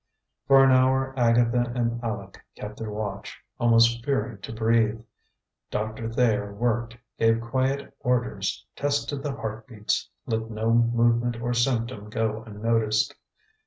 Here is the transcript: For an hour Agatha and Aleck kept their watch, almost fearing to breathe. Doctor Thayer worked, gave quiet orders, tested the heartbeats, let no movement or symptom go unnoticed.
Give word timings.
For 0.47 0.63
an 0.63 0.71
hour 0.71 1.13
Agatha 1.15 1.71
and 1.75 1.99
Aleck 2.01 2.43
kept 2.55 2.79
their 2.79 2.89
watch, 2.89 3.39
almost 3.59 4.03
fearing 4.03 4.39
to 4.39 4.51
breathe. 4.51 4.99
Doctor 5.69 6.11
Thayer 6.11 6.51
worked, 6.55 6.97
gave 7.19 7.39
quiet 7.39 7.95
orders, 7.99 8.65
tested 8.75 9.21
the 9.21 9.35
heartbeats, 9.35 10.09
let 10.25 10.49
no 10.49 10.73
movement 10.73 11.39
or 11.39 11.53
symptom 11.53 12.09
go 12.09 12.41
unnoticed. 12.47 13.13